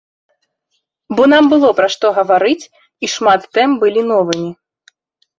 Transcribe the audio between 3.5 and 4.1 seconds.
тэм былі